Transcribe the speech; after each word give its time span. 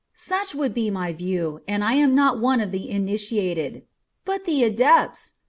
Such 0.15 0.55
would 0.55 0.73
be 0.73 0.89
my 0.89 1.13
view, 1.13 1.61
and 1.67 1.83
I 1.83 1.93
am 1.93 2.15
not 2.15 2.39
one 2.39 2.59
of 2.59 2.71
the 2.71 2.89
initiated. 2.89 3.83
But 4.25 4.45
the 4.45 4.63
adepts! 4.63 5.35